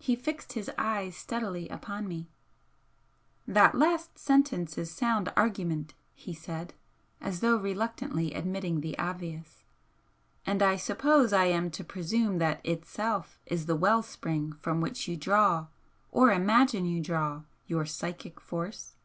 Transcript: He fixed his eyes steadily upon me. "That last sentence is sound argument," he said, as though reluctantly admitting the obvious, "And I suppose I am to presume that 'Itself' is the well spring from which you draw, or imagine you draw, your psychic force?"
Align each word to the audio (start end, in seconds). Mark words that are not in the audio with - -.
He 0.00 0.16
fixed 0.16 0.54
his 0.54 0.68
eyes 0.76 1.16
steadily 1.16 1.68
upon 1.68 2.08
me. 2.08 2.28
"That 3.46 3.76
last 3.76 4.18
sentence 4.18 4.76
is 4.76 4.90
sound 4.90 5.32
argument," 5.36 5.94
he 6.12 6.34
said, 6.34 6.74
as 7.20 7.38
though 7.38 7.56
reluctantly 7.56 8.34
admitting 8.34 8.80
the 8.80 8.98
obvious, 8.98 9.62
"And 10.44 10.60
I 10.60 10.74
suppose 10.74 11.32
I 11.32 11.44
am 11.44 11.70
to 11.70 11.84
presume 11.84 12.38
that 12.38 12.60
'Itself' 12.66 13.38
is 13.46 13.66
the 13.66 13.76
well 13.76 14.02
spring 14.02 14.54
from 14.54 14.80
which 14.80 15.06
you 15.06 15.16
draw, 15.16 15.68
or 16.10 16.32
imagine 16.32 16.84
you 16.84 17.00
draw, 17.00 17.42
your 17.68 17.86
psychic 17.86 18.40
force?" 18.40 18.96